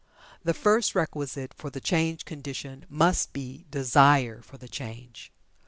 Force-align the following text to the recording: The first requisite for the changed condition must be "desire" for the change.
The 0.43 0.55
first 0.55 0.95
requisite 0.95 1.53
for 1.53 1.69
the 1.69 1.79
changed 1.79 2.25
condition 2.25 2.87
must 2.89 3.33
be 3.33 3.65
"desire" 3.69 4.41
for 4.41 4.57
the 4.57 4.67
change. 4.67 5.31